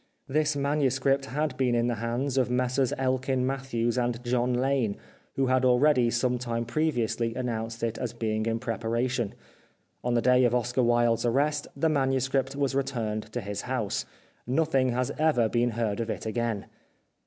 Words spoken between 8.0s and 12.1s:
being in preparation. On the day of Oscar Wilde's arrest, the